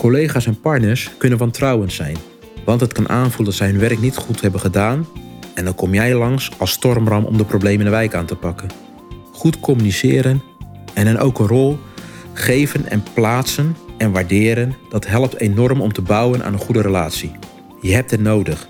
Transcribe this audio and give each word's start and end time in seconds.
Collega's 0.00 0.46
en 0.46 0.60
partners 0.60 1.10
kunnen 1.18 1.38
wantrouwend 1.38 1.92
zijn, 1.92 2.16
want 2.64 2.80
het 2.80 2.92
kan 2.92 3.08
aanvoelen 3.08 3.44
dat 3.44 3.54
zij 3.54 3.68
hun 3.68 3.78
werk 3.78 4.00
niet 4.00 4.16
goed 4.16 4.40
hebben 4.40 4.60
gedaan 4.60 5.06
en 5.54 5.64
dan 5.64 5.74
kom 5.74 5.94
jij 5.94 6.14
langs 6.14 6.50
als 6.58 6.70
stormram 6.70 7.24
om 7.24 7.36
de 7.36 7.44
problemen 7.44 7.78
in 7.78 7.84
de 7.84 7.90
wijk 7.90 8.14
aan 8.14 8.26
te 8.26 8.36
pakken. 8.36 8.68
Goed 9.32 9.60
communiceren 9.60 10.42
en 10.94 11.06
hen 11.06 11.18
ook 11.18 11.38
een 11.38 11.46
rol 11.46 11.78
geven 12.32 12.90
en 12.90 13.02
plaatsen 13.14 13.76
en 13.98 14.12
waarderen, 14.12 14.76
dat 14.90 15.06
helpt 15.06 15.40
enorm 15.40 15.80
om 15.80 15.92
te 15.92 16.02
bouwen 16.02 16.44
aan 16.44 16.52
een 16.52 16.58
goede 16.58 16.82
relatie. 16.82 17.32
Je 17.80 17.92
hebt 17.94 18.10
het 18.10 18.20
nodig. 18.20 18.68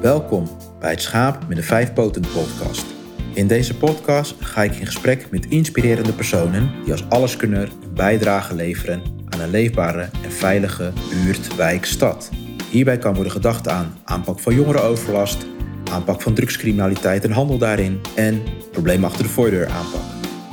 Welkom 0.00 0.48
bij 0.80 0.90
het 0.90 1.02
Schaap 1.02 1.48
met 1.48 1.56
de 1.56 1.62
Vijf 1.62 1.92
Poten 1.92 2.22
podcast. 2.34 2.91
In 3.34 3.46
deze 3.46 3.76
podcast 3.76 4.34
ga 4.40 4.62
ik 4.62 4.74
in 4.74 4.86
gesprek 4.86 5.30
met 5.30 5.46
inspirerende 5.46 6.12
personen 6.12 6.70
die 6.82 6.92
als 6.92 7.08
alleskunner 7.08 7.68
een 7.82 7.94
bijdrage 7.94 8.54
leveren 8.54 9.02
aan 9.28 9.40
een 9.40 9.50
leefbare 9.50 10.08
en 10.22 10.32
veilige 10.32 10.92
buurt, 11.10 11.56
wijk, 11.56 11.84
stad. 11.84 12.30
Hierbij 12.70 12.98
kan 12.98 13.14
worden 13.14 13.32
gedacht 13.32 13.68
aan 13.68 13.98
aanpak 14.04 14.40
van 14.40 14.54
jongerenoverlast, 14.54 15.46
aanpak 15.90 16.22
van 16.22 16.34
drugscriminaliteit 16.34 17.24
en 17.24 17.30
handel 17.30 17.58
daarin 17.58 18.00
en 18.14 18.42
problemen 18.72 19.08
achter 19.08 19.22
de 19.22 19.30
voordeur 19.30 19.68
aanpak. 19.68 20.02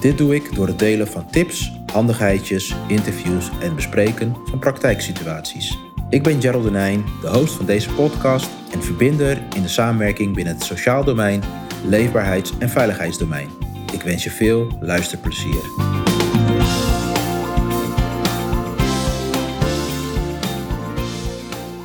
Dit 0.02 0.18
doe 0.18 0.36
ik 0.36 0.56
door 0.56 0.68
het 0.68 0.80
delen 0.80 1.08
van 1.08 1.32
tips, 1.32 1.72
handigheidjes, 1.94 2.76
interviews 2.88 3.50
en 3.62 3.76
bespreken 3.76 4.36
van 4.46 4.59
praktijksituaties. 4.59 5.78
Ik 6.09 6.23
ben 6.23 6.42
Gerald 6.42 6.64
Denijn, 6.64 7.04
de 7.22 7.28
host 7.28 7.54
van 7.54 7.66
deze 7.66 7.90
podcast 7.90 8.50
en 8.72 8.84
verbinder 8.84 9.42
in 9.56 9.62
de 9.62 9.68
samenwerking 9.68 10.36
binnen 10.36 10.54
het 10.54 10.64
sociaal 10.64 11.04
domein, 11.04 11.44
leefbaarheids- 11.86 12.54
en 12.60 12.70
veiligheidsdomein. 12.70 13.50
Ik 13.94 14.02
wens 14.02 14.24
je 14.24 14.30
veel 14.30 14.78
luisterplezier. 14.82 15.62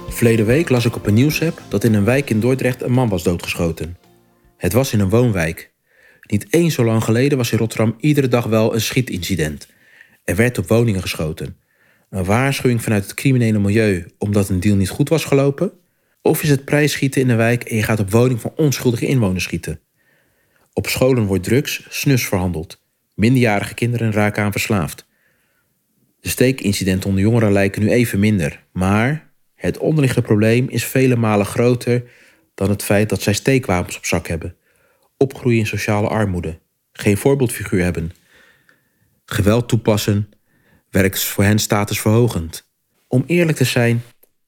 Verleden 0.09 0.47
week 0.47 0.69
las 0.69 0.85
ik 0.85 0.97
op 0.97 1.07
een 1.07 1.15
nieuwsapp 1.15 1.63
dat 1.69 1.85
in 1.85 1.95
een 1.95 2.05
wijk 2.05 2.31
in 2.31 2.41
Dordrecht 2.41 2.83
een 2.83 2.93
man 2.93 3.09
was 3.09 3.23
doodgeschoten. 3.23 3.97
Het 4.57 4.73
was 4.73 4.93
in 4.93 5.01
een 5.01 5.09
woonwijk. 5.09 5.73
Niet 6.23 6.47
eens 6.51 6.75
zo 6.75 6.85
lang 6.85 7.05
geleden 7.05 7.39
was 7.39 7.53
in 7.53 7.59
Rotterdam 7.59 7.95
iedere 7.99 8.29
dag 8.29 8.45
wel 8.45 8.75
een 8.75 8.81
schietincident. 8.81 9.69
Er 10.25 10.37
werd 10.37 10.59
op 10.59 10.69
woningen 10.69 11.01
geschoten. 11.01 11.57
Een 12.11 12.25
waarschuwing 12.25 12.83
vanuit 12.83 13.03
het 13.03 13.15
criminele 13.15 13.59
milieu 13.59 14.07
omdat 14.19 14.49
een 14.49 14.61
deal 14.61 14.77
niet 14.77 14.91
goed 14.91 15.09
was 15.09 15.25
gelopen? 15.25 15.73
Of 16.23 16.43
is 16.43 16.51
het 16.51 16.65
prijsschieten 16.65 17.21
in 17.21 17.29
de 17.29 17.35
wijk 17.35 17.63
en 17.63 17.77
je 17.77 17.83
gaat 17.83 18.01
op 18.01 18.11
woning 18.11 18.41
van 18.41 18.53
onschuldige 18.57 19.07
inwoners 19.07 19.45
schieten? 19.45 19.81
Op 20.77 20.87
scholen 20.89 21.25
wordt 21.25 21.45
drugs, 21.45 21.87
snus 21.89 22.27
verhandeld. 22.27 22.83
Minderjarige 23.15 23.75
kinderen 23.75 24.13
raken 24.13 24.43
aan 24.43 24.53
verslaafd. 24.53 25.07
De 26.21 26.29
steekincidenten 26.29 27.09
onder 27.09 27.25
jongeren 27.25 27.53
lijken 27.53 27.83
nu 27.83 27.91
even 27.91 28.19
minder, 28.19 28.65
maar 28.73 29.33
het 29.55 29.79
onderliggende 29.79 30.27
probleem 30.27 30.69
is 30.69 30.85
vele 30.85 31.17
malen 31.17 31.47
groter 31.47 32.11
dan 32.55 32.71
het 32.71 32.83
feit 32.83 33.09
dat 33.09 33.23
zij 33.23 33.33
steekwapens 33.33 33.97
op 33.97 34.05
zak 34.05 34.27
hebben, 34.27 34.57
opgroeien 35.17 35.59
in 35.59 35.67
sociale 35.67 36.09
armoede, 36.09 36.59
geen 36.93 37.17
voorbeeldfiguur 37.17 37.83
hebben, 37.83 38.13
geweld 39.25 39.69
toepassen 39.69 40.29
werkt 40.91 41.25
voor 41.25 41.45
hen 41.45 41.59
statusverhogend. 41.59 42.69
Om 43.09 43.25
eerlijk 43.27 43.57
te 43.57 43.65
zijn, 43.65 44.03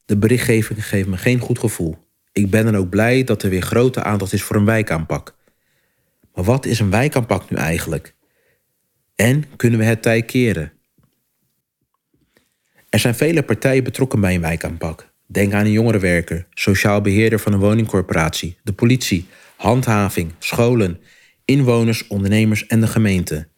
de 0.05 0.17
berichtgeving 0.17 0.87
geeft 0.87 1.09
me 1.09 1.17
geen 1.17 1.39
goed 1.39 1.59
gevoel. 1.59 1.97
Ik 2.33 2.51
ben 2.51 2.65
dan 2.65 2.77
ook 2.77 2.89
blij 2.89 3.25
dat 3.25 3.43
er 3.43 3.51
weer 3.51 3.63
grote 3.63 4.03
aandacht 4.03 4.33
is 4.33 4.43
voor 4.43 4.57
een 4.57 4.65
wijkaanpak. 4.65 5.36
Maar 6.37 6.45
wat 6.45 6.67
is 6.67 6.79
een 6.79 6.91
wijkaanpak 6.91 7.51
nu 7.51 7.57
eigenlijk? 7.57 8.15
En 9.15 9.45
kunnen 9.57 9.79
we 9.79 9.85
het 9.85 10.03
tij 10.03 10.23
keren? 10.23 10.73
Er 12.89 12.99
zijn 12.99 13.15
vele 13.15 13.43
partijen 13.43 13.85
betrokken 13.85 14.21
bij 14.21 14.35
een 14.35 14.41
wijkaanpak. 14.41 15.13
Denk 15.27 15.53
aan 15.53 15.65
een 15.65 15.71
jongerenwerker, 15.71 16.47
sociaal 16.51 17.01
beheerder 17.01 17.39
van 17.39 17.53
een 17.53 17.59
woningcorporatie, 17.59 18.59
de 18.63 18.73
politie, 18.73 19.27
handhaving, 19.57 20.33
scholen, 20.39 21.01
inwoners, 21.45 22.07
ondernemers 22.07 22.67
en 22.67 22.81
de 22.81 22.87
gemeente. 22.87 23.49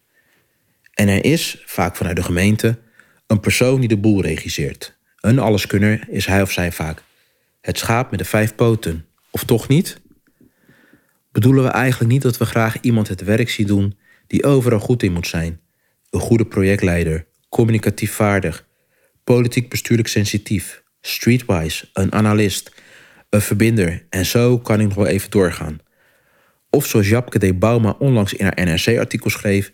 En 0.94 1.08
er 1.08 1.24
is, 1.24 1.62
vaak 1.66 1.96
vanuit 1.96 2.16
de 2.16 2.22
gemeente, 2.22 2.78
een 3.26 3.40
persoon 3.40 3.80
die 3.80 3.88
de 3.88 3.98
boel 3.98 4.22
regisseert. 4.22 4.98
Een 5.20 5.38
alleskunner 5.38 6.06
is 6.08 6.26
hij 6.26 6.42
of 6.42 6.52
zij 6.52 6.72
vaak. 6.72 7.02
Het 7.60 7.78
schaap 7.78 8.10
met 8.10 8.18
de 8.18 8.24
vijf 8.24 8.54
poten. 8.54 9.06
Of 9.30 9.44
toch 9.44 9.68
niet? 9.68 10.00
Bedoelen 11.38 11.64
we 11.64 11.70
eigenlijk 11.70 12.10
niet 12.10 12.22
dat 12.22 12.36
we 12.36 12.44
graag 12.44 12.80
iemand 12.80 13.08
het 13.08 13.20
werk 13.20 13.50
zien 13.50 13.66
doen 13.66 13.98
die 14.26 14.44
overal 14.44 14.78
goed 14.78 15.02
in 15.02 15.12
moet 15.12 15.26
zijn? 15.26 15.60
Een 16.10 16.20
goede 16.20 16.44
projectleider, 16.44 17.26
communicatief 17.48 18.12
vaardig, 18.12 18.66
politiek 19.24 19.68
bestuurlijk 19.68 20.08
sensitief, 20.08 20.82
streetwise, 21.00 21.88
een 21.92 22.12
analist, 22.12 22.72
een 23.30 23.40
verbinder 23.40 24.06
en 24.10 24.26
zo 24.26 24.58
kan 24.58 24.80
ik 24.80 24.86
nog 24.86 24.96
wel 24.96 25.06
even 25.06 25.30
doorgaan. 25.30 25.80
Of 26.70 26.86
zoals 26.86 27.08
Japke 27.08 27.38
de 27.38 27.54
Bauma 27.54 27.96
onlangs 27.98 28.34
in 28.34 28.44
haar 28.44 28.64
NRC-artikel 28.64 29.30
schreef, 29.30 29.72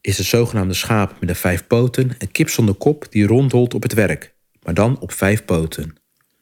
is 0.00 0.18
het 0.18 0.26
zogenaamde 0.26 0.74
schaap 0.74 1.16
met 1.20 1.28
de 1.28 1.34
vijf 1.34 1.66
poten 1.66 2.14
een 2.18 2.30
kip 2.30 2.48
zonder 2.48 2.74
kop 2.74 3.06
die 3.10 3.26
rondholt 3.26 3.74
op 3.74 3.82
het 3.82 3.94
werk, 3.94 4.34
maar 4.62 4.74
dan 4.74 5.00
op 5.00 5.12
vijf 5.12 5.44
poten. 5.44 5.96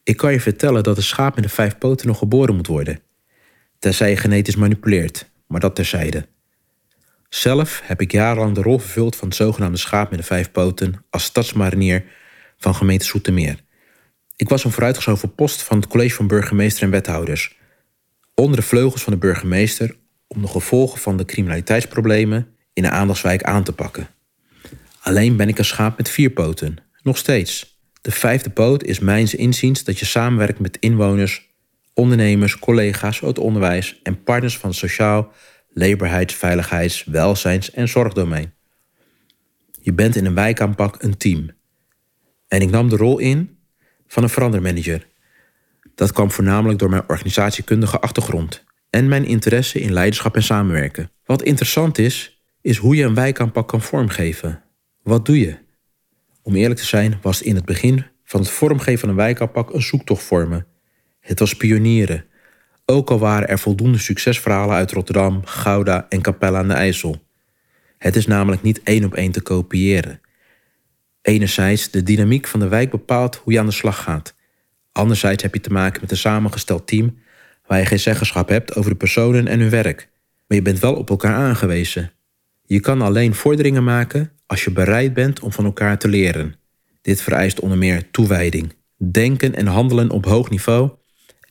Ik 0.05 0.17
kan 0.17 0.33
je 0.33 0.41
vertellen 0.41 0.83
dat 0.83 0.97
een 0.97 1.03
schaap 1.03 1.35
met 1.35 1.45
de 1.45 1.51
vijf 1.51 1.79
poten 1.79 2.07
nog 2.07 2.19
geboren 2.19 2.57
moet 2.57 2.67
worden. 2.67 3.01
Tenzij 3.83 4.11
je 4.11 4.17
genetisch 4.17 4.57
manipuleert, 4.57 5.31
maar 5.47 5.61
dat 5.61 5.75
terzijde. 5.75 6.27
Zelf 7.29 7.81
heb 7.85 8.01
ik 8.01 8.13
jarenlang 8.13 8.55
de 8.55 8.63
rol 8.63 8.79
vervuld 8.79 9.17
van 9.17 9.29
het 9.29 9.37
zogenaamde 9.37 9.79
schaap 9.79 10.11
met 10.11 10.19
de 10.19 10.25
vijf 10.25 10.53
poten 10.53 11.05
als 11.11 11.25
stadsmarinier 11.25 12.05
van 12.59 12.75
gemeente 12.75 13.05
Soetermeer. 13.05 13.59
Ik 14.37 14.49
was 14.49 14.65
een 14.65 14.71
vooruitgeschoven 14.71 15.35
post 15.35 15.63
van 15.63 15.77
het 15.77 15.87
college 15.87 16.15
van 16.15 16.27
burgemeester 16.27 16.83
en 16.83 16.91
wethouders. 16.91 17.57
Onder 18.35 18.57
de 18.57 18.63
vleugels 18.63 19.03
van 19.03 19.13
de 19.13 19.19
burgemeester 19.19 19.97
om 20.27 20.43
de 20.43 20.49
gevolgen 20.49 21.01
van 21.01 21.17
de 21.17 21.25
criminaliteitsproblemen 21.25 22.49
in 22.73 22.83
de 22.83 22.91
aandachtswijk 22.91 23.43
aan 23.43 23.65
te 23.65 23.73
pakken. 23.73 24.09
Alleen 25.01 25.37
ben 25.37 25.49
ik 25.49 25.59
een 25.59 25.65
schaap 25.65 25.97
met 25.97 26.09
vier 26.09 26.31
poten. 26.31 26.77
Nog 27.03 27.19
steeds. 27.19 27.81
De 28.01 28.11
vijfde 28.11 28.51
poot 28.51 28.85
is 28.85 28.99
mijns 28.99 29.35
inziens 29.35 29.85
dat 29.85 29.99
je 29.99 30.05
samenwerkt 30.05 30.59
met 30.59 30.77
inwoners, 30.81 31.51
ondernemers, 31.95 32.59
collega's 32.59 33.23
uit 33.23 33.37
het 33.37 33.45
onderwijs 33.45 34.01
en 34.03 34.23
partners 34.23 34.59
van 34.59 34.75
sociaal, 34.75 35.33
leefbaarheids, 35.69 36.35
veiligheids, 36.35 37.05
welzijns 37.05 37.71
en 37.71 37.89
zorgdomein. 37.89 38.55
Je 39.81 39.93
bent 39.93 40.17
in 40.17 40.25
een 40.25 40.35
wijkaanpak 40.35 41.03
een 41.03 41.17
team. 41.17 41.51
En 42.49 42.61
ik 42.61 42.71
nam 42.71 42.89
de 42.89 42.97
rol 42.97 43.19
in 43.19 43.59
van 44.07 44.23
een 44.23 44.29
verandermanager. 44.29 45.07
Dat 45.95 46.13
kwam 46.13 46.31
voornamelijk 46.31 46.79
door 46.79 46.91
mijn 46.91 47.05
organisatiekundige 47.07 48.01
achtergrond 48.01 48.65
en 48.91 49.09
mijn 49.09 49.25
interesse 49.25 49.81
in 49.81 49.93
leiderschap 49.93 50.35
en 50.35 50.43
samenwerken. 50.43 51.11
Wat 51.25 51.43
interessant 51.43 51.99
is, 51.99 52.43
is 52.61 52.77
hoe 52.77 52.97
je 52.97 53.05
een 53.05 53.15
wijkaanpak 53.15 53.69
kan 53.69 53.83
vormgeven. 53.83 54.63
Wat 55.03 55.27
doe 55.27 55.39
je? 55.39 55.57
Om 56.43 56.55
eerlijk 56.55 56.81
te 56.81 56.87
zijn 56.87 57.19
was 57.23 57.43
in 57.43 57.55
het 57.55 57.65
begin 57.65 58.05
van 58.25 58.41
het 58.41 58.51
vormgeven 58.51 58.99
van 58.99 59.09
een 59.09 59.15
wijkaanpak 59.15 59.73
een 59.73 59.83
zoektocht 59.83 60.23
vormen. 60.23 60.67
Het 61.23 61.39
was 61.39 61.57
pionieren. 61.57 62.25
Ook 62.85 63.11
al 63.11 63.19
waren 63.19 63.49
er 63.49 63.59
voldoende 63.59 63.99
succesverhalen 63.99 64.77
uit 64.77 64.93
Rotterdam, 64.93 65.45
Gouda 65.45 66.07
en 66.09 66.21
Capelle 66.21 66.57
aan 66.57 66.69
de 66.69 66.75
IJssel. 66.75 67.23
Het 67.99 68.17
is 68.17 68.27
namelijk 68.27 68.63
niet 68.63 68.83
één 68.83 69.05
op 69.05 69.15
één 69.15 69.33
te 69.33 69.41
kopiëren. 69.41 70.21
Enerzijds, 71.23 71.91
de 71.91 72.03
dynamiek 72.03 72.47
van 72.47 72.61
de 72.61 72.69
wijk 72.69 72.91
bepaalt 72.91 73.37
hoe 73.37 73.53
je 73.53 73.59
aan 73.59 73.67
de 73.67 73.73
slag 73.73 74.03
gaat. 74.03 74.35
Anderzijds 74.93 75.43
heb 75.43 75.55
je 75.55 75.61
te 75.61 75.73
maken 75.73 76.01
met 76.01 76.11
een 76.11 76.17
samengesteld 76.17 76.87
team 76.87 77.19
waar 77.67 77.79
je 77.79 77.87
geen 77.87 77.99
zeggenschap 77.99 78.49
hebt 78.49 78.75
over 78.75 78.91
de 78.91 78.97
personen 78.97 79.47
en 79.47 79.61
hun 79.61 79.71
werk. 79.71 80.09
Maar 80.47 80.57
je 80.59 80.63
bent 80.63 80.79
wel 80.79 80.95
op 80.95 81.11
elkaar 81.11 81.35
aangewezen. 81.35 82.13
Je 82.63 82.81
kan 82.81 83.03
alleen 83.03 83.35
vorderingen 83.35 83.85
maken 83.85 84.33
als 84.47 84.65
je 84.65 84.71
bereid 84.71 85.15
bent 85.15 85.41
om 85.41 85.53
van 85.53 85.65
elkaar 85.65 85.99
te 85.99 86.09
leren. 86.09 86.55
Dit 87.01 87.23
vereist 87.23 87.61
onder 87.61 87.79
meer 87.79 88.11
toewijding, 88.11 88.75
denken 88.97 89.55
en 89.55 89.67
handelen 89.67 90.11
op 90.11 90.25
hoog 90.25 90.51
niveau 90.51 90.91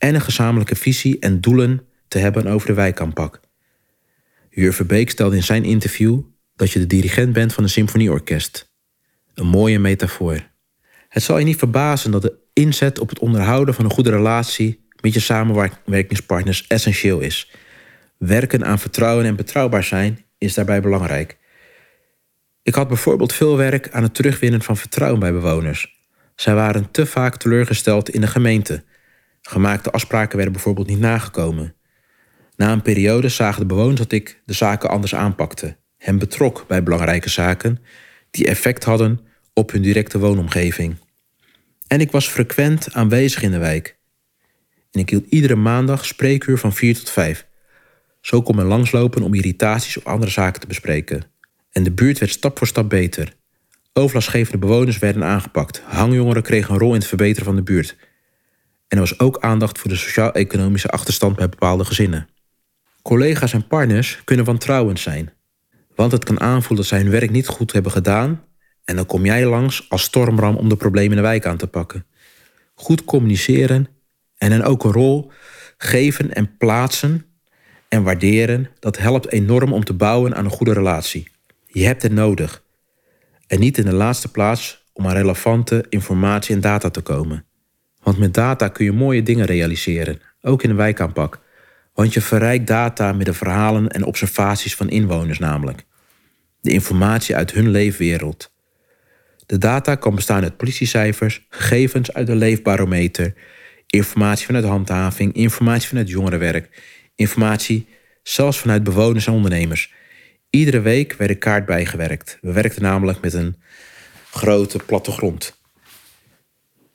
en 0.01 0.15
een 0.15 0.21
gezamenlijke 0.21 0.75
visie 0.75 1.19
en 1.19 1.41
doelen 1.41 1.87
te 2.07 2.17
hebben 2.17 2.47
over 2.47 2.67
de 2.67 2.73
wijkaanpak. 2.73 3.39
Jur 4.49 4.73
Verbeek 4.73 5.09
stelde 5.09 5.35
in 5.35 5.43
zijn 5.43 5.63
interview 5.63 6.19
dat 6.55 6.71
je 6.71 6.79
de 6.79 6.87
dirigent 6.87 7.33
bent 7.33 7.53
van 7.53 7.63
een 7.63 7.69
symfonieorkest. 7.69 8.71
Een 9.33 9.47
mooie 9.47 9.79
metafoor. 9.79 10.49
Het 11.09 11.23
zal 11.23 11.37
je 11.37 11.45
niet 11.45 11.57
verbazen 11.57 12.11
dat 12.11 12.21
de 12.21 12.37
inzet 12.53 12.99
op 12.99 13.09
het 13.09 13.19
onderhouden 13.19 13.73
van 13.73 13.85
een 13.85 13.91
goede 13.91 14.09
relatie 14.09 14.87
met 15.01 15.13
je 15.13 15.19
samenwerkingspartners 15.19 16.67
essentieel 16.67 17.19
is. 17.19 17.51
Werken 18.17 18.65
aan 18.65 18.79
vertrouwen 18.79 19.25
en 19.25 19.35
betrouwbaar 19.35 19.83
zijn 19.83 20.25
is 20.37 20.53
daarbij 20.53 20.81
belangrijk. 20.81 21.37
Ik 22.63 22.75
had 22.75 22.87
bijvoorbeeld 22.87 23.33
veel 23.33 23.57
werk 23.57 23.89
aan 23.91 24.03
het 24.03 24.13
terugwinnen 24.13 24.61
van 24.61 24.77
vertrouwen 24.77 25.19
bij 25.19 25.31
bewoners. 25.31 25.99
Zij 26.35 26.55
waren 26.55 26.91
te 26.91 27.05
vaak 27.05 27.37
teleurgesteld 27.37 28.09
in 28.09 28.21
de 28.21 28.27
gemeente. 28.27 28.83
Gemaakte 29.41 29.91
afspraken 29.91 30.35
werden 30.35 30.53
bijvoorbeeld 30.53 30.87
niet 30.87 30.99
nagekomen. 30.99 31.75
Na 32.55 32.71
een 32.71 32.81
periode 32.81 33.29
zagen 33.29 33.59
de 33.59 33.65
bewoners 33.65 33.99
dat 33.99 34.11
ik 34.11 34.41
de 34.45 34.53
zaken 34.53 34.89
anders 34.89 35.15
aanpakte, 35.15 35.77
hen 35.97 36.17
betrok 36.17 36.65
bij 36.67 36.83
belangrijke 36.83 37.29
zaken 37.29 37.79
die 38.31 38.47
effect 38.47 38.83
hadden 38.83 39.19
op 39.53 39.71
hun 39.71 39.81
directe 39.81 40.19
woonomgeving. 40.19 40.95
En 41.87 41.99
ik 41.99 42.11
was 42.11 42.27
frequent 42.27 42.93
aanwezig 42.93 43.41
in 43.41 43.51
de 43.51 43.57
wijk. 43.57 43.99
En 44.91 44.99
ik 44.99 45.09
hield 45.09 45.25
iedere 45.29 45.55
maandag 45.55 46.05
spreekuur 46.05 46.57
van 46.57 46.73
4 46.73 46.95
tot 46.95 47.09
5. 47.09 47.47
Zo 48.21 48.41
kon 48.41 48.55
men 48.55 48.65
langslopen 48.65 49.21
om 49.21 49.33
irritaties 49.33 49.97
of 49.97 50.05
andere 50.05 50.31
zaken 50.31 50.61
te 50.61 50.67
bespreken. 50.67 51.23
En 51.71 51.83
de 51.83 51.91
buurt 51.91 52.19
werd 52.19 52.31
stap 52.31 52.57
voor 52.57 52.67
stap 52.67 52.89
beter. 52.89 53.35
Overlastgevende 53.93 54.57
bewoners 54.57 54.99
werden 54.99 55.23
aangepakt. 55.23 55.81
Hangjongeren 55.85 56.43
kregen 56.43 56.73
een 56.73 56.79
rol 56.79 56.93
in 56.93 56.99
het 56.99 57.07
verbeteren 57.07 57.45
van 57.45 57.55
de 57.55 57.63
buurt. 57.63 57.95
En 58.91 58.97
er 58.97 58.99
was 58.99 59.19
ook 59.19 59.39
aandacht 59.39 59.79
voor 59.79 59.89
de 59.89 59.95
sociaal-economische 59.95 60.89
achterstand 60.89 61.35
bij 61.35 61.49
bepaalde 61.49 61.85
gezinnen. 61.85 62.27
Collega's 63.01 63.53
en 63.53 63.67
partners 63.67 64.21
kunnen 64.23 64.45
wantrouwend 64.45 64.99
zijn, 64.99 65.33
want 65.95 66.11
het 66.11 66.23
kan 66.23 66.39
aanvoelen 66.39 66.77
dat 66.77 66.85
zij 66.85 66.99
hun 66.99 67.09
werk 67.09 67.31
niet 67.31 67.47
goed 67.47 67.71
hebben 67.71 67.91
gedaan 67.91 68.43
en 68.83 68.95
dan 68.95 69.05
kom 69.05 69.25
jij 69.25 69.45
langs 69.45 69.89
als 69.89 70.03
stormram 70.03 70.55
om 70.55 70.69
de 70.69 70.75
problemen 70.75 71.11
in 71.11 71.15
de 71.15 71.21
wijk 71.21 71.45
aan 71.45 71.57
te 71.57 71.67
pakken. 71.67 72.05
Goed 72.75 73.05
communiceren 73.05 73.87
en 74.37 74.51
hen 74.51 74.63
ook 74.63 74.83
een 74.83 74.91
rol 74.91 75.31
geven 75.77 76.33
en 76.33 76.57
plaatsen 76.57 77.25
en 77.87 78.03
waarderen, 78.03 78.69
dat 78.79 78.97
helpt 78.97 79.31
enorm 79.31 79.73
om 79.73 79.83
te 79.83 79.93
bouwen 79.93 80.35
aan 80.35 80.45
een 80.45 80.51
goede 80.51 80.73
relatie. 80.73 81.31
Je 81.67 81.85
hebt 81.85 82.01
het 82.01 82.11
nodig. 82.11 82.63
En 83.47 83.59
niet 83.59 83.77
in 83.77 83.85
de 83.85 83.93
laatste 83.93 84.31
plaats 84.31 84.85
om 84.93 85.07
aan 85.07 85.15
relevante 85.15 85.85
informatie 85.89 86.55
en 86.55 86.61
data 86.61 86.89
te 86.89 87.01
komen. 87.01 87.45
Want 88.11 88.23
met 88.23 88.33
data 88.33 88.67
kun 88.67 88.85
je 88.85 88.91
mooie 88.91 89.23
dingen 89.23 89.45
realiseren, 89.45 90.21
ook 90.41 90.63
in 90.63 90.69
een 90.69 90.75
wijkaanpak. 90.75 91.39
Want 91.93 92.13
je 92.13 92.21
verrijkt 92.21 92.67
data 92.67 93.13
met 93.13 93.25
de 93.25 93.33
verhalen 93.33 93.89
en 93.89 94.03
observaties 94.03 94.75
van 94.75 94.89
inwoners 94.89 95.39
namelijk. 95.39 95.83
De 96.61 96.71
informatie 96.71 97.35
uit 97.35 97.51
hun 97.51 97.69
leefwereld. 97.69 98.53
De 99.45 99.57
data 99.57 99.95
kan 99.95 100.15
bestaan 100.15 100.43
uit 100.43 100.57
politiecijfers, 100.57 101.45
gegevens 101.49 102.13
uit 102.13 102.27
de 102.27 102.35
leefbarometer, 102.35 103.33
informatie 103.87 104.45
vanuit 104.45 104.65
handhaving, 104.65 105.33
informatie 105.33 105.87
vanuit 105.87 106.09
jongerenwerk, 106.09 106.81
informatie 107.15 107.87
zelfs 108.23 108.59
vanuit 108.59 108.83
bewoners 108.83 109.27
en 109.27 109.33
ondernemers. 109.33 109.93
Iedere 110.49 110.79
week 110.79 111.13
werd 111.13 111.31
een 111.31 111.39
kaart 111.39 111.65
bijgewerkt. 111.65 112.37
We 112.41 112.51
werkten 112.51 112.81
namelijk 112.81 113.21
met 113.21 113.33
een 113.33 113.55
grote 114.31 114.79
plattegrond. 114.85 115.60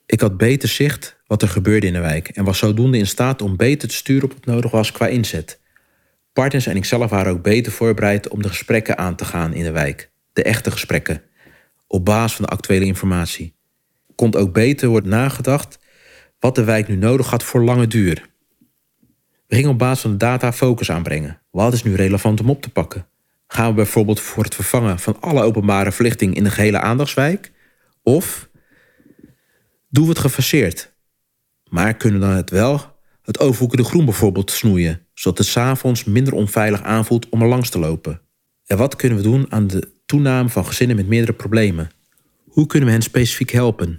Ik 0.07 0.21
had 0.21 0.37
beter 0.37 0.69
zicht 0.69 1.17
wat 1.27 1.43
er 1.43 1.49
gebeurde 1.49 1.87
in 1.87 1.93
de 1.93 2.01
wijk 2.01 2.29
en 2.29 2.45
was 2.45 2.59
zodoende 2.59 2.99
in 2.99 3.07
staat 3.07 3.43
om 3.43 3.57
beter 3.57 3.89
te 3.89 3.95
sturen 3.95 4.25
op 4.25 4.33
wat 4.33 4.45
nodig 4.45 4.71
was 4.71 4.93
qua 4.93 5.07
inzet. 5.07 5.61
Partners 6.33 6.67
en 6.67 6.77
ikzelf 6.77 7.11
waren 7.11 7.33
ook 7.33 7.43
beter 7.43 7.73
voorbereid 7.73 8.29
om 8.29 8.43
de 8.43 8.49
gesprekken 8.49 8.99
aan 8.99 9.17
te 9.17 9.25
gaan 9.25 9.53
in 9.53 9.65
de 9.65 9.71
wijk. 9.71 10.11
De 10.33 10.43
echte 10.43 10.71
gesprekken. 10.71 11.23
Op 11.87 12.05
basis 12.05 12.37
van 12.37 12.45
de 12.45 12.51
actuele 12.51 12.85
informatie. 12.85 13.55
Kon 14.15 14.35
ook 14.35 14.53
beter 14.53 14.89
worden 14.89 15.11
nagedacht 15.11 15.79
wat 16.41 16.55
de 16.55 16.65
wijk 16.65 16.89
nu 16.89 16.97
nodig 16.97 17.31
had 17.31 17.43
voor 17.43 17.65
lange 17.65 17.87
duur. 17.87 18.29
We 19.47 19.55
gingen 19.55 19.71
op 19.71 19.79
basis 19.79 20.01
van 20.01 20.11
de 20.11 20.17
data 20.17 20.53
focus 20.53 20.91
aanbrengen. 20.91 21.41
Wat 21.51 21.73
is 21.73 21.83
nu 21.83 21.95
relevant 21.95 22.41
om 22.41 22.51
op 22.51 22.63
te 22.63 22.71
pakken? 22.71 23.07
Gaan 23.47 23.69
we 23.69 23.75
bijvoorbeeld 23.75 24.21
voor 24.21 24.45
het 24.45 24.55
vervangen 24.55 24.99
van 24.99 25.21
alle 25.21 25.43
openbare 25.43 25.93
verlichting 25.93 26.35
in 26.35 26.45
de 26.45 26.51
gehele 26.51 26.81
aandachtswijk? 26.81 27.53
Of 28.03 28.49
doen 29.97 30.05
we 30.05 30.11
het 30.11 30.21
gefaseerd? 30.21 30.93
Maar 31.69 31.95
kunnen 31.95 32.21
dan 32.21 32.31
het 32.31 32.51
wel 32.51 32.95
het 33.23 33.39
overhoekende 33.41 33.85
groen 33.85 34.05
bijvoorbeeld 34.05 34.51
snoeien, 34.51 35.07
zodat 35.15 35.39
het 35.39 35.47
s'avonds 35.47 36.05
minder 36.05 36.35
onveilig 36.35 36.83
aanvoelt 36.83 37.29
om 37.29 37.43
er 37.43 37.49
langs 37.49 37.71
te 37.71 37.79
lopen? 37.79 38.21
En 38.67 38.77
wat 38.77 38.97
kunnen 38.97 39.19
we 39.19 39.25
doen 39.25 39.53
aan 39.53 39.67
de 39.67 39.89
toename 40.07 40.49
van 40.49 40.67
gezinnen 40.67 40.97
met 40.97 41.07
meerdere 41.07 41.33
problemen? 41.33 41.91
Hoe 42.45 42.67
kunnen 42.67 42.89
we 42.89 42.95
hen 42.95 43.03
specifiek 43.03 43.51
helpen? 43.51 43.99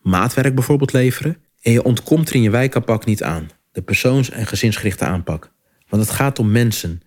Maatwerk 0.00 0.54
bijvoorbeeld 0.54 0.92
leveren? 0.92 1.36
En 1.62 1.72
je 1.72 1.82
ontkomt 1.82 2.28
er 2.28 2.34
in 2.34 2.42
je 2.42 2.50
wijkaanpak 2.50 3.04
niet 3.04 3.22
aan, 3.22 3.50
de 3.72 3.82
persoons- 3.82 4.30
en 4.30 4.46
gezinsgerichte 4.46 5.04
aanpak. 5.04 5.52
Want 5.88 6.02
het 6.02 6.12
gaat 6.12 6.38
om 6.38 6.50
mensen. 6.50 7.02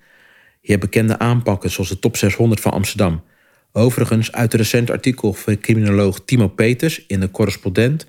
Je 0.62 0.70
hebt 0.70 0.84
bekende 0.84 1.20
aanpakken 1.20 1.70
zoals 1.70 1.90
de 1.90 2.00
top 2.00 2.18
600 2.18 2.62
van 2.62 2.72
Amsterdam. 2.72 3.24
Overigens, 3.74 4.32
uit 4.32 4.54
een 4.54 4.60
recent 4.60 4.90
artikel 4.90 5.34
van 5.34 5.60
criminoloog 5.60 6.22
Timo 6.26 6.48
Peters 6.48 7.06
in 7.08 7.20
de 7.20 7.32
Correspondent 7.32 8.08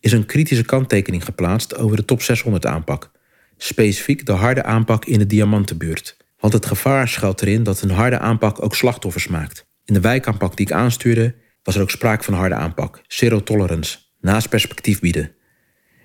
is 0.00 0.12
een 0.12 0.26
kritische 0.26 0.64
kanttekening 0.64 1.24
geplaatst 1.24 1.76
over 1.76 1.96
de 1.96 2.04
top 2.04 2.22
600 2.22 2.66
aanpak. 2.66 3.10
Specifiek 3.56 4.26
de 4.26 4.32
harde 4.32 4.62
aanpak 4.62 5.04
in 5.04 5.18
de 5.18 5.26
diamantenbuurt. 5.26 6.16
Want 6.38 6.52
het 6.52 6.66
gevaar 6.66 7.08
schuilt 7.08 7.42
erin 7.42 7.62
dat 7.62 7.82
een 7.82 7.90
harde 7.90 8.18
aanpak 8.18 8.62
ook 8.62 8.74
slachtoffers 8.74 9.26
maakt. 9.26 9.66
In 9.84 9.94
de 9.94 10.00
wijkaanpak 10.00 10.56
die 10.56 10.66
ik 10.66 10.72
aanstuurde 10.72 11.34
was 11.62 11.74
er 11.74 11.82
ook 11.82 11.90
sprake 11.90 12.24
van 12.24 12.34
harde 12.34 12.54
aanpak. 12.54 13.02
Zero 13.06 13.42
tolerance, 13.42 13.98
naast 14.20 14.48
perspectief 14.48 15.00
bieden. 15.00 15.32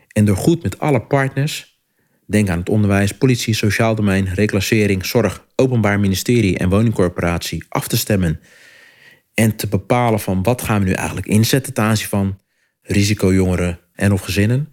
En 0.08 0.26
door 0.26 0.38
goed 0.38 0.64
met 0.64 0.80
alle 0.80 1.02
partners, 1.02 1.82
denk 2.26 2.50
aan 2.50 2.60
het 2.60 2.70
onderwijs, 2.70 3.12
politie, 3.12 3.54
sociaal 3.54 3.96
domein, 3.96 4.34
reclassering, 4.34 5.06
zorg, 5.06 5.46
openbaar 5.56 6.00
ministerie 6.00 6.58
en 6.58 6.70
woningcorporatie, 6.70 7.66
af 7.70 7.88
te 7.88 7.98
stemmen 7.98 8.40
en 9.34 9.56
te 9.56 9.68
bepalen 9.68 10.20
van 10.20 10.44
wat 10.44 10.62
gaan 10.62 10.80
we 10.80 10.88
nu 10.88 10.94
eigenlijk 10.94 11.28
inzetten 11.28 11.74
ten 11.74 11.84
aanzien 11.84 12.08
van 12.08 12.40
risicojongeren 12.82 13.80
en 13.94 14.12
of 14.12 14.22
gezinnen, 14.22 14.70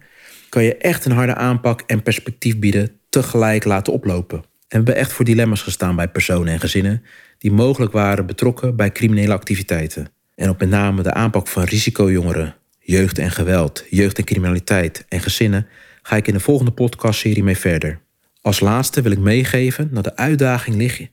kan 0.49 0.63
je 0.63 0.77
echt 0.77 1.05
een 1.05 1.11
harde 1.11 1.35
aanpak 1.35 1.81
en 1.81 2.03
perspectief 2.03 2.59
bieden 2.59 2.91
tegelijk 3.09 3.63
laten 3.63 3.93
oplopen. 3.93 4.37
En 4.37 4.45
we 4.67 4.75
hebben 4.75 4.95
echt 4.95 5.11
voor 5.11 5.25
dilemma's 5.25 5.61
gestaan 5.61 5.95
bij 5.95 6.07
personen 6.07 6.53
en 6.53 6.59
gezinnen 6.59 7.03
die 7.37 7.51
mogelijk 7.51 7.91
waren 7.91 8.25
betrokken 8.25 8.75
bij 8.75 8.91
criminele 8.91 9.33
activiteiten. 9.33 10.11
En 10.35 10.49
op 10.49 10.59
met 10.59 10.69
name 10.69 11.01
de 11.01 11.13
aanpak 11.13 11.47
van 11.47 11.63
risicojongeren, 11.63 12.55
jeugd 12.79 13.17
en 13.17 13.31
geweld, 13.31 13.85
jeugd 13.89 14.17
en 14.17 14.23
criminaliteit 14.23 15.05
en 15.07 15.19
gezinnen 15.19 15.67
ga 16.01 16.15
ik 16.15 16.27
in 16.27 16.33
de 16.33 16.39
volgende 16.39 16.71
podcastserie 16.71 17.43
mee 17.43 17.57
verder. 17.57 17.99
Als 18.41 18.59
laatste 18.59 19.01
wil 19.01 19.11
ik 19.11 19.19
meegeven 19.19 19.93
dat 19.93 20.03
de 20.03 20.15
uitdaging 20.15 20.75
ligt 20.75 21.09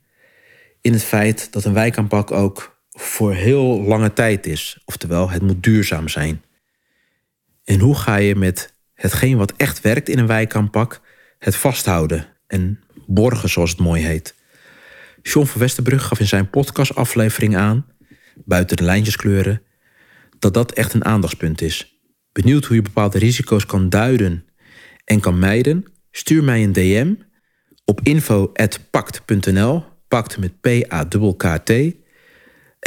in 0.80 0.92
het 0.92 1.04
feit 1.04 1.52
dat 1.52 1.64
een 1.64 1.72
wijkaanpak 1.72 2.30
ook 2.30 2.75
voor 2.96 3.34
heel 3.34 3.82
lange 3.82 4.12
tijd 4.12 4.46
is. 4.46 4.78
Oftewel, 4.84 5.30
het 5.30 5.42
moet 5.42 5.62
duurzaam 5.62 6.08
zijn. 6.08 6.42
En 7.64 7.80
hoe 7.80 7.94
ga 7.94 8.16
je 8.16 8.34
met 8.34 8.74
hetgeen 8.94 9.36
wat 9.36 9.52
echt 9.56 9.80
werkt 9.80 10.08
in 10.08 10.18
een 10.18 10.26
wijkaanpak 10.26 11.00
het 11.38 11.56
vasthouden 11.56 12.26
en 12.46 12.80
borgen, 13.06 13.48
zoals 13.48 13.70
het 13.70 13.80
mooi 13.80 14.02
heet? 14.02 14.34
John 15.22 15.46
van 15.46 15.60
Westerbrug 15.60 16.04
gaf 16.04 16.20
in 16.20 16.26
zijn 16.26 16.50
podcastaflevering 16.50 17.56
aan, 17.56 17.86
buiten 18.44 18.76
de 18.76 18.82
lijntjeskleuren, 18.82 19.62
dat 20.38 20.54
dat 20.54 20.72
echt 20.72 20.94
een 20.94 21.04
aandachtspunt 21.04 21.60
is. 21.60 22.00
Benieuwd 22.32 22.64
hoe 22.64 22.76
je 22.76 22.82
bepaalde 22.82 23.18
risico's 23.18 23.66
kan 23.66 23.88
duiden 23.88 24.44
en 25.04 25.20
kan 25.20 25.38
mijden? 25.38 25.84
Stuur 26.10 26.44
mij 26.44 26.62
een 26.62 26.72
DM 26.72 27.14
op 27.84 28.00
info.pact.nl, 28.02 29.84
pact 30.08 30.38
met 30.38 30.60
P-A-K-T. 30.60 31.70
En 31.70 32.05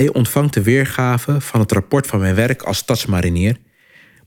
je 0.04 0.14
ontvangt 0.14 0.54
de 0.54 0.64
weergave 0.64 1.42
van 1.42 1.60
het 1.60 1.72
rapport 1.72 2.08
van 2.08 2.20
mijn 2.20 2.36
werk 2.36 2.62
als 2.62 2.78
stadsmarinier, 2.78 3.58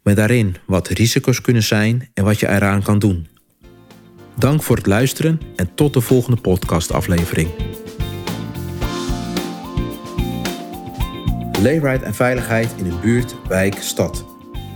met 0.02 0.17
daarin 0.17 0.57
wat 0.67 0.88
risico's 0.88 1.41
kunnen 1.41 1.62
zijn 1.62 2.11
en 2.14 2.25
wat 2.25 2.41
je 2.41 2.49
eraan 2.49 2.83
kan 2.83 2.99
doen. 2.99 3.29
Dank 4.38 4.62
voor 4.62 4.76
het 4.76 4.87
luisteren 4.87 5.41
en 5.57 5.75
tot 5.75 5.95
de 5.95 6.00
volgende 6.00 6.41
podcastaflevering. 6.41 7.49
Leefbaarheid 11.61 12.02
en 12.02 12.14
veiligheid 12.14 12.75
in 12.76 12.87
een 12.87 13.00
buurt, 13.00 13.35
wijk, 13.49 13.75
stad. 13.81 14.25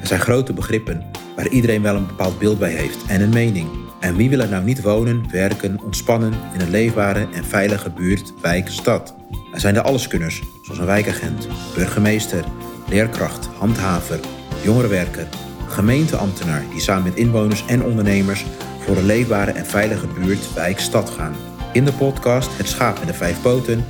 Er 0.01 0.07
zijn 0.07 0.21
grote 0.21 0.53
begrippen 0.53 1.07
waar 1.37 1.49
iedereen 1.49 1.83
wel 1.83 1.97
een 1.97 2.07
bepaald 2.07 2.39
beeld 2.39 2.59
bij 2.59 2.73
heeft 2.73 3.07
en 3.07 3.21
een 3.21 3.29
mening. 3.29 3.86
En 4.07 4.17
wie 4.17 4.29
wil 4.29 4.41
er 4.41 4.49
nou 4.49 4.65
niet 4.65 4.83
wonen, 4.83 5.25
werken, 5.31 5.81
ontspannen 5.83 6.33
in 6.55 6.61
een 6.61 6.71
leefbare 6.71 7.29
en 7.33 7.45
veilige 7.45 7.91
buurt, 7.91 8.33
wijk, 8.43 8.69
stad? 8.69 9.15
Er 9.53 9.61
zijn 9.61 9.75
de 9.75 9.83
alleskunners, 9.83 10.43
zoals 10.63 10.79
een 10.79 10.87
wijkagent, 10.87 11.49
burgemeester, 11.75 12.45
leerkracht, 12.89 13.47
handhaver, 13.47 14.21
jongerenwerker, 14.63 15.29
gemeenteambtenaar 15.69 16.63
die 16.71 16.81
samen 16.81 17.03
met 17.03 17.15
inwoners 17.15 17.67
en 17.67 17.83
ondernemers 17.83 18.45
voor 18.81 18.97
een 18.97 19.07
leefbare 19.07 19.51
en 19.51 19.67
veilige 19.67 20.07
buurt, 20.07 20.55
wijk, 20.55 20.79
stad 20.79 21.11
gaan. 21.11 21.35
In 21.73 21.85
de 21.85 21.93
podcast 21.93 22.57
Het 22.57 22.69
Schaap 22.69 22.99
met 22.99 23.09
de 23.09 23.15
Vijf 23.15 23.43
Poten 23.43 23.85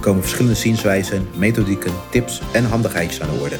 komen 0.00 0.22
verschillende 0.22 0.56
zienswijzen, 0.56 1.28
methodieken, 1.36 1.92
tips 2.10 2.42
en 2.52 2.64
handigheidjes 2.64 3.20
aan 3.20 3.34
de 3.34 3.40
orde. 3.40 3.56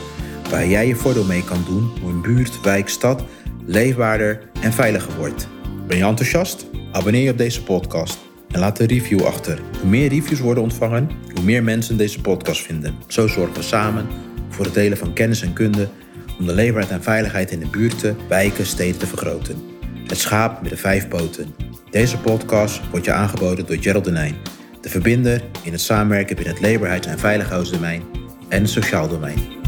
Waar 0.51 0.67
jij 0.67 0.87
je 0.87 0.97
voordeel 0.97 1.25
mee 1.25 1.45
kan 1.45 1.65
doen 1.67 1.91
hoe 2.01 2.11
een 2.11 2.23
buurt, 2.23 2.61
wijk, 2.61 2.89
stad 2.89 3.25
leefbaarder 3.65 4.43
en 4.61 4.73
veiliger 4.73 5.17
wordt. 5.17 5.49
Ben 5.91 5.99
je 5.99 6.05
enthousiast? 6.05 6.67
Abonneer 6.93 7.23
je 7.23 7.31
op 7.31 7.39
deze 7.39 7.63
podcast 7.63 8.19
en 8.51 8.61
laat 8.61 8.79
een 8.79 8.87
review 8.87 9.25
achter. 9.25 9.61
Hoe 9.81 9.91
meer 9.91 10.09
reviews 10.09 10.41
worden 10.41 10.63
ontvangen, 10.63 11.11
hoe 11.35 11.45
meer 11.45 11.63
mensen 11.63 11.97
deze 11.97 12.21
podcast 12.21 12.63
vinden. 12.63 12.95
Zo 13.07 13.27
zorgen 13.27 13.55
we 13.55 13.63
samen 13.63 14.07
voor 14.49 14.65
het 14.65 14.75
delen 14.75 14.99
van 14.99 15.13
kennis 15.13 15.43
en 15.43 15.53
kunde 15.53 15.89
om 16.39 16.47
de 16.47 16.55
leefbaarheid 16.55 16.93
en 16.93 17.03
veiligheid 17.03 17.51
in 17.51 17.59
de 17.59 17.67
buurten, 17.67 18.17
wijken, 18.29 18.67
steden 18.67 18.99
te 18.99 19.07
vergroten. 19.07 19.63
Het 20.07 20.19
schaap 20.19 20.63
met 20.63 20.71
de 20.71 20.77
vijf 20.77 21.09
poten. 21.09 21.55
Deze 21.91 22.19
podcast 22.19 22.81
wordt 22.91 23.07
je 23.07 23.13
aangeboden 23.13 23.67
door 23.67 23.77
Gerald 23.81 24.05
Denijn, 24.05 24.37
de 24.81 24.89
verbinder 24.89 25.43
in 25.63 25.73
het 25.73 25.81
samenwerken 25.81 26.37
binnen 26.37 26.55
het 26.55 26.63
leberheids- 26.63 27.07
en 27.07 27.19
veiligheidsdomein 27.19 28.03
en 28.49 28.61
het 28.61 28.71
sociaal 28.71 29.09
domein. 29.09 29.60